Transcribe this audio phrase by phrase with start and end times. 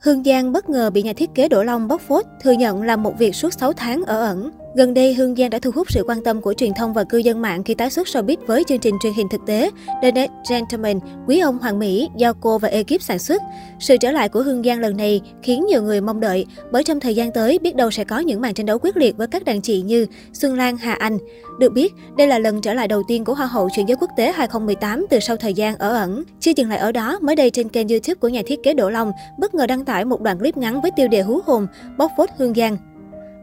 [0.00, 3.02] Hương Giang bất ngờ bị nhà thiết kế Đỗ Long bóc phốt, thừa nhận làm
[3.02, 4.50] một việc suốt 6 tháng ở ẩn.
[4.74, 7.18] Gần đây, Hương Giang đã thu hút sự quan tâm của truyền thông và cư
[7.18, 9.70] dân mạng khi tái xuất showbiz với chương trình truyền hình thực tế
[10.02, 13.42] The Next Gentleman, Quý ông Hoàng Mỹ do cô và ekip sản xuất.
[13.78, 17.00] Sự trở lại của Hương Giang lần này khiến nhiều người mong đợi, bởi trong
[17.00, 19.44] thời gian tới biết đâu sẽ có những màn tranh đấu quyết liệt với các
[19.44, 21.18] đàn chị như Xuân Lan, Hà Anh.
[21.58, 24.10] Được biết, đây là lần trở lại đầu tiên của Hoa hậu chuyển giới quốc
[24.16, 26.22] tế 2018 từ sau thời gian ở ẩn.
[26.40, 28.90] Chưa dừng lại ở đó, mới đây trên kênh YouTube của nhà thiết kế Đỗ
[28.90, 31.66] Long bất ngờ đăng tải một đoạn clip ngắn với tiêu đề hú hồn,
[31.98, 32.89] bóc phốt Hương Giang.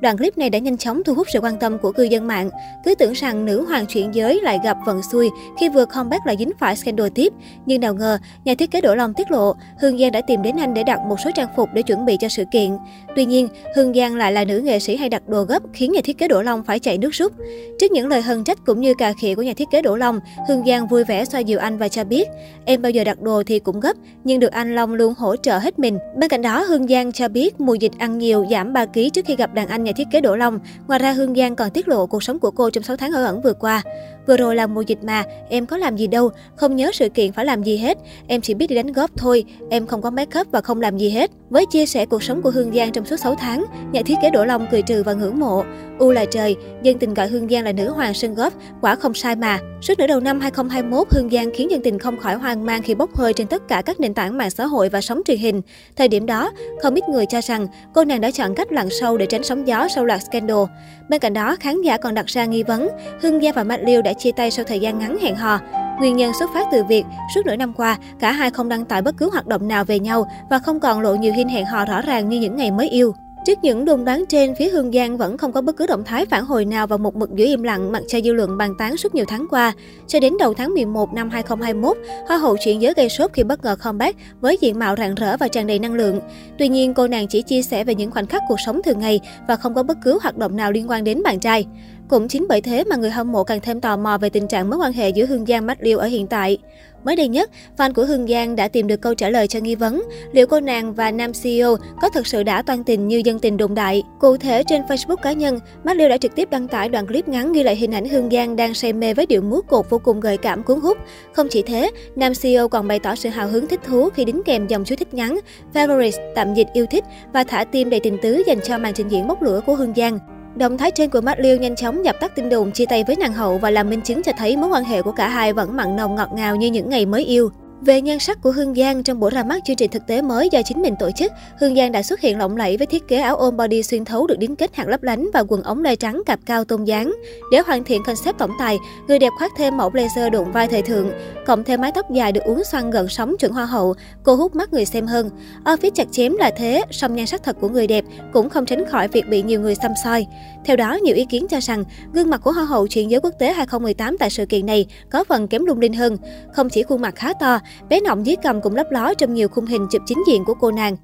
[0.00, 2.50] Đoạn clip này đã nhanh chóng thu hút sự quan tâm của cư dân mạng.
[2.84, 6.36] Cứ tưởng rằng nữ hoàng chuyển giới lại gặp vận xui khi vừa comeback lại
[6.38, 7.32] dính phải scandal tiếp.
[7.66, 10.56] Nhưng nào ngờ, nhà thiết kế Đỗ Long tiết lộ, Hương Giang đã tìm đến
[10.56, 12.70] anh để đặt một số trang phục để chuẩn bị cho sự kiện.
[13.16, 16.00] Tuy nhiên, Hương Giang lại là nữ nghệ sĩ hay đặt đồ gấp khiến nhà
[16.04, 17.32] thiết kế Đỗ Long phải chạy nước rút.
[17.80, 20.20] Trước những lời hân trách cũng như cà khịa của nhà thiết kế Đỗ Long,
[20.48, 22.28] Hương Giang vui vẻ xoa dịu anh và cho biết,
[22.64, 25.58] em bao giờ đặt đồ thì cũng gấp, nhưng được anh Long luôn hỗ trợ
[25.58, 25.98] hết mình.
[26.16, 29.24] Bên cạnh đó, Hương Giang cho biết mùa dịch ăn nhiều, giảm 3 kg trước
[29.26, 30.58] khi gặp đàn anh nhà thiết kế Đỗ Long.
[30.86, 33.24] Ngoài ra, Hương Giang còn tiết lộ cuộc sống của cô trong 6 tháng ở
[33.24, 33.82] ẩn vừa qua.
[34.26, 37.32] Vừa rồi là mùa dịch mà, em có làm gì đâu, không nhớ sự kiện
[37.32, 37.98] phải làm gì hết.
[38.28, 40.98] Em chỉ biết đi đánh góp thôi, em không có make up và không làm
[40.98, 41.30] gì hết.
[41.50, 44.30] Với chia sẻ cuộc sống của Hương Giang trong suốt 6 tháng, nhà thiết kế
[44.30, 45.64] Đỗ Long cười trừ và ngưỡng mộ.
[45.98, 49.14] U là trời, dân tình gọi Hương Giang là nữ hoàng sân góp, quả không
[49.14, 49.58] sai mà.
[49.82, 52.94] Suốt nửa đầu năm 2021, Hương Giang khiến dân tình không khỏi hoang mang khi
[52.94, 55.62] bốc hơi trên tất cả các nền tảng mạng xã hội và sóng truyền hình.
[55.96, 56.52] Thời điểm đó,
[56.82, 59.68] không ít người cho rằng cô nàng đã chọn cách lặn sâu để tránh sóng
[59.68, 60.64] gió sau loạt scandal.
[61.08, 62.88] Bên cạnh đó, khán giả còn đặt ra nghi vấn
[63.22, 65.58] Hương Giang và Matt Liêu đã chia tay sau thời gian ngắn hẹn hò.
[65.98, 69.02] Nguyên nhân xuất phát từ việc suốt nửa năm qua, cả hai không đăng tải
[69.02, 71.84] bất cứ hoạt động nào về nhau và không còn lộ nhiều hình hẹn hò
[71.84, 73.14] rõ ràng như những ngày mới yêu.
[73.46, 76.26] Trước những đồn đoán trên, phía Hương Giang vẫn không có bất cứ động thái
[76.26, 78.96] phản hồi nào và một mực giữ im lặng mặc cho dư luận bàn tán
[78.96, 79.72] suốt nhiều tháng qua.
[80.06, 81.96] Cho đến đầu tháng 11 năm 2021,
[82.28, 85.36] Hoa hậu chuyển giới gây sốt khi bất ngờ comeback với diện mạo rạng rỡ
[85.36, 86.20] và tràn đầy năng lượng.
[86.58, 89.20] Tuy nhiên, cô nàng chỉ chia sẻ về những khoảnh khắc cuộc sống thường ngày
[89.48, 91.66] và không có bất cứ hoạt động nào liên quan đến bạn trai.
[92.08, 94.70] Cũng chính bởi thế mà người hâm mộ càng thêm tò mò về tình trạng
[94.70, 96.58] mối quan hệ giữa Hương Giang Matt Liêu ở hiện tại.
[97.04, 99.74] Mới đây nhất, fan của Hương Giang đã tìm được câu trả lời cho nghi
[99.74, 100.02] vấn
[100.32, 103.56] liệu cô nàng và nam CEO có thực sự đã toan tình như dân tình
[103.56, 104.02] đồn đại.
[104.20, 107.28] Cụ thể trên Facebook cá nhân, Matt Liêu đã trực tiếp đăng tải đoạn clip
[107.28, 109.98] ngắn ghi lại hình ảnh Hương Giang đang say mê với điệu múa cột vô
[109.98, 110.98] cùng gợi cảm cuốn hút.
[111.32, 114.42] Không chỉ thế, nam CEO còn bày tỏ sự hào hứng thích thú khi đính
[114.44, 115.40] kèm dòng chú thích ngắn
[115.74, 119.08] "Favorites tạm dịch yêu thích và thả tim đầy tình tứ dành cho màn trình
[119.08, 120.35] diễn bốc lửa của Hương Giang.
[120.58, 123.16] Động thái trên của Matt Liêu nhanh chóng dập tắt tin đồn, chia tay với
[123.16, 125.76] nàng hậu và làm minh chứng cho thấy mối quan hệ của cả hai vẫn
[125.76, 127.50] mặn nồng ngọt ngào như những ngày mới yêu.
[127.80, 130.48] Về nhan sắc của Hương Giang trong buổi ra mắt chương trình thực tế mới
[130.52, 133.16] do chính mình tổ chức, Hương Giang đã xuất hiện lộng lẫy với thiết kế
[133.16, 135.96] áo ôm body xuyên thấu được đính kết hạt lấp lánh và quần ống lê
[135.96, 137.14] trắng cặp cao tôn dáng.
[137.52, 138.78] Để hoàn thiện concept tổng tài,
[139.08, 141.10] người đẹp khoác thêm mẫu blazer đụng vai thời thượng,
[141.46, 144.56] cộng thêm mái tóc dài được uốn xoăn gần sóng chuẩn hoa hậu, cô hút
[144.56, 145.30] mắt người xem hơn.
[145.64, 148.86] Outfit chặt chém là thế, song nhan sắc thật của người đẹp cũng không tránh
[148.86, 150.26] khỏi việc bị nhiều người xăm soi.
[150.64, 153.34] Theo đó, nhiều ý kiến cho rằng gương mặt của hoa hậu chuyển giới quốc
[153.38, 156.16] tế 2018 tại sự kiện này có phần kém lung linh hơn.
[156.52, 157.58] Không chỉ khuôn mặt khá to,
[157.88, 160.54] bé nọng dưới cầm cũng lấp ló trong nhiều khung hình chụp chính diện của
[160.54, 160.96] cô nàng.